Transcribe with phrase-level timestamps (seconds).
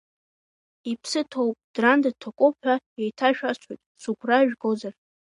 [0.91, 4.93] Иԥсы ҭоуп, Дранда дҭакуп ҳәа еиҭашәасҳәоит, сыгәра жәгозар.